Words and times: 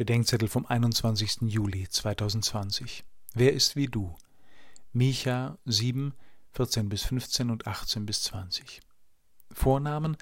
Bedenkzettel 0.00 0.48
vom 0.48 0.64
21. 0.64 1.42
Juli 1.42 1.86
2020. 1.86 3.04
Wer 3.34 3.52
ist 3.52 3.76
wie 3.76 3.84
du? 3.84 4.14
Micha 4.94 5.58
7, 5.66 6.14
14 6.52 6.88
bis 6.88 7.02
15 7.02 7.50
und 7.50 7.66
18 7.66 8.06
bis 8.06 8.22
20. 8.22 8.80
Vornamen 9.52 10.16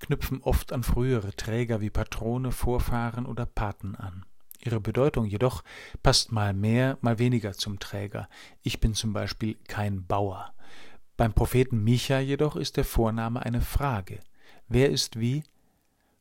knüpfen 0.00 0.42
oft 0.42 0.72
an 0.72 0.82
frühere 0.82 1.32
Träger 1.36 1.80
wie 1.80 1.90
Patrone, 1.90 2.50
Vorfahren 2.50 3.24
oder 3.24 3.46
Paten 3.46 3.94
an. 3.94 4.26
Ihre 4.64 4.80
Bedeutung 4.80 5.26
jedoch 5.26 5.62
passt 6.02 6.32
mal 6.32 6.52
mehr, 6.52 6.98
mal 7.00 7.20
weniger 7.20 7.52
zum 7.52 7.78
Träger. 7.78 8.28
Ich 8.64 8.80
bin 8.80 8.94
zum 8.94 9.12
Beispiel 9.12 9.54
kein 9.68 10.08
Bauer. 10.08 10.52
Beim 11.16 11.34
Propheten 11.34 11.84
Micha 11.84 12.18
jedoch 12.18 12.56
ist 12.56 12.76
der 12.76 12.84
Vorname 12.84 13.46
eine 13.46 13.60
Frage. 13.60 14.18
Wer 14.66 14.90
ist 14.90 15.20
wie? 15.20 15.44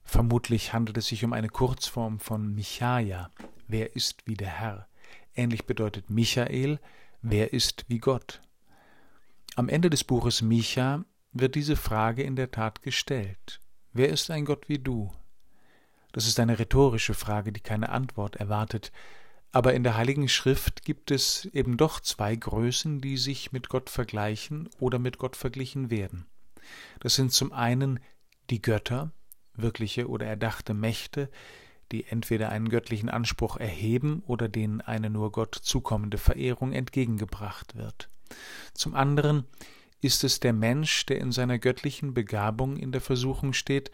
Vermutlich 0.10 0.74
handelt 0.74 0.98
es 0.98 1.06
sich 1.06 1.24
um 1.24 1.34
eine 1.34 1.50
Kurzform 1.50 2.20
von 2.20 2.56
Michaja, 2.56 3.30
wer 3.68 3.96
ist 3.96 4.26
wie 4.26 4.34
der 4.34 4.50
Herr. 4.50 4.88
Ähnlich 5.36 5.68
bedeutet 5.68 6.10
Michael, 6.10 6.80
wer 7.22 7.54
ist 7.54 7.86
wie 7.90 8.00
Gott. 8.00 8.42
Am 9.56 9.70
Ende 9.70 9.92
des 9.92 10.04
Buches 10.04 10.42
Micha 10.42 11.06
wird 11.32 11.54
diese 11.54 11.76
Frage 11.76 12.24
in 12.24 12.36
der 12.36 12.50
Tat 12.50 12.82
gestellt. 12.82 13.62
Wer 13.94 14.10
ist 14.10 14.32
ein 14.32 14.46
Gott 14.46 14.68
wie 14.68 14.80
du? 14.80 15.14
Das 16.12 16.26
ist 16.26 16.40
eine 16.40 16.58
rhetorische 16.58 17.14
Frage, 17.14 17.52
die 17.52 17.62
keine 17.62 17.90
Antwort 17.90 18.36
erwartet, 18.38 18.92
aber 19.52 19.76
in 19.76 19.84
der 19.84 19.96
Heiligen 19.96 20.28
Schrift 20.28 20.84
gibt 20.86 21.12
es 21.12 21.46
eben 21.54 21.78
doch 21.78 22.00
zwei 22.00 22.36
Größen, 22.36 23.00
die 23.00 23.18
sich 23.18 23.52
mit 23.52 23.70
Gott 23.70 23.92
vergleichen 23.92 24.70
oder 24.80 24.98
mit 24.98 25.20
Gott 25.20 25.36
verglichen 25.36 25.92
werden. 25.92 26.26
Das 27.00 27.14
sind 27.14 27.32
zum 27.32 27.52
einen 27.52 28.00
die 28.50 28.64
Götter, 28.64 29.12
wirkliche 29.62 30.08
oder 30.08 30.26
erdachte 30.26 30.74
Mächte, 30.74 31.30
die 31.92 32.06
entweder 32.06 32.50
einen 32.50 32.70
göttlichen 32.70 33.10
Anspruch 33.10 33.58
erheben 33.58 34.24
oder 34.28 34.48
denen 34.48 34.82
eine 34.82 35.10
nur 35.10 35.32
Gott 35.32 35.56
zukommende 35.56 36.18
Verehrung 36.18 36.72
entgegengebracht 36.74 37.76
wird. 37.76 38.10
Zum 38.74 38.94
anderen 38.94 39.46
ist 40.02 40.24
es 40.24 40.40
der 40.40 40.54
Mensch, 40.54 41.06
der 41.08 41.20
in 41.20 41.32
seiner 41.32 41.60
göttlichen 41.60 42.14
Begabung 42.14 42.78
in 42.78 42.92
der 42.92 43.02
Versuchung 43.02 43.54
steht, 43.54 43.92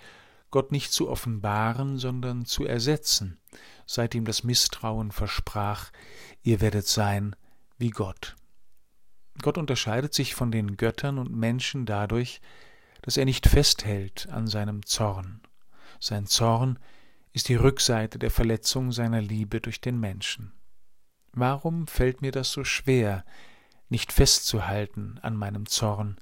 Gott 0.52 0.72
nicht 0.72 0.92
zu 0.92 1.10
offenbaren, 1.10 1.98
sondern 1.98 2.46
zu 2.46 2.66
ersetzen, 2.66 3.40
seit 3.86 4.14
ihm 4.16 4.26
das 4.26 4.44
Misstrauen 4.44 5.12
versprach, 5.12 5.92
ihr 6.44 6.62
werdet 6.62 6.88
sein 6.88 7.36
wie 7.78 7.90
Gott. 7.90 8.36
Gott 9.42 9.58
unterscheidet 9.58 10.14
sich 10.14 10.34
von 10.34 10.52
den 10.52 10.78
Göttern 10.78 11.18
und 11.18 11.36
Menschen 11.36 11.86
dadurch, 11.86 12.40
dass 13.02 13.18
er 13.18 13.26
nicht 13.26 13.48
festhält 13.48 14.30
an 14.30 14.48
seinem 14.48 14.86
Zorn. 14.86 15.42
Sein 16.00 16.28
Zorn 16.28 16.80
ist 17.34 17.50
die 17.50 17.56
Rückseite 17.56 18.20
der 18.20 18.32
Verletzung 18.32 18.92
seiner 18.92 19.22
Liebe 19.22 19.62
durch 19.62 19.82
den 19.82 20.00
Menschen. 20.00 20.54
Warum 21.34 21.88
fällt 21.88 22.22
mir 22.22 22.32
das 22.32 22.52
so 22.52 22.64
schwer, 22.64 23.26
nicht 23.90 24.14
festzuhalten 24.14 25.20
an 25.22 25.36
meinem 25.36 25.66
Zorn, 25.66 26.18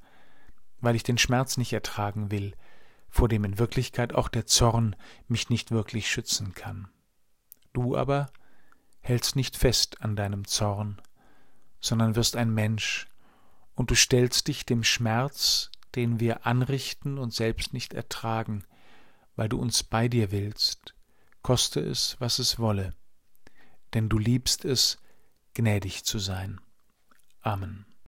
weil 0.81 0.95
ich 0.95 1.03
den 1.03 1.17
Schmerz 1.17 1.57
nicht 1.57 1.71
ertragen 1.71 2.31
will, 2.31 2.55
vor 3.09 3.29
dem 3.29 3.45
in 3.45 3.59
Wirklichkeit 3.59 4.13
auch 4.13 4.27
der 4.27 4.47
Zorn 4.47 4.95
mich 5.27 5.49
nicht 5.49 5.71
wirklich 5.71 6.09
schützen 6.09 6.53
kann. 6.55 6.89
Du 7.71 7.95
aber 7.95 8.31
hältst 9.01 9.35
nicht 9.35 9.55
fest 9.55 10.01
an 10.01 10.15
deinem 10.15 10.45
Zorn, 10.47 11.01
sondern 11.79 12.15
wirst 12.15 12.35
ein 12.35 12.53
Mensch, 12.53 13.07
und 13.75 13.91
du 13.91 13.95
stellst 13.95 14.47
dich 14.47 14.65
dem 14.65 14.83
Schmerz, 14.83 15.71
den 15.95 16.19
wir 16.19 16.45
anrichten 16.45 17.17
und 17.17 17.33
selbst 17.33 17.73
nicht 17.73 17.93
ertragen, 17.93 18.63
weil 19.35 19.49
du 19.49 19.57
uns 19.57 19.83
bei 19.83 20.07
dir 20.07 20.31
willst, 20.31 20.93
koste 21.41 21.79
es, 21.79 22.15
was 22.19 22.39
es 22.39 22.59
wolle, 22.59 22.93
denn 23.93 24.09
du 24.09 24.17
liebst 24.17 24.65
es, 24.65 24.97
gnädig 25.53 26.03
zu 26.03 26.19
sein. 26.19 26.59
Amen. 27.41 27.85